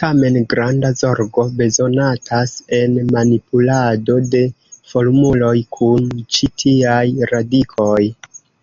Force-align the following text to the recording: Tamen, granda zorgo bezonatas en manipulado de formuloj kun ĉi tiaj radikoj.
Tamen, 0.00 0.36
granda 0.52 0.90
zorgo 1.00 1.42
bezonatas 1.58 2.54
en 2.76 2.96
manipulado 3.16 4.16
de 4.36 4.42
formuloj 4.94 5.52
kun 5.78 6.10
ĉi 6.38 6.50
tiaj 6.66 7.06
radikoj. 7.36 8.02